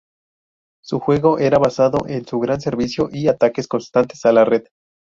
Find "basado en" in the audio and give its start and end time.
1.59-2.25